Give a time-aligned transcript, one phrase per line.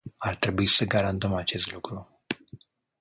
[0.17, 2.21] Ar trebui să garantăm acest lucru.